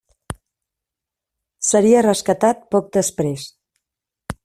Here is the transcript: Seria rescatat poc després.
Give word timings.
Seria 1.69 2.01
rescatat 2.09 2.67
poc 2.77 2.93
després. 3.01 3.49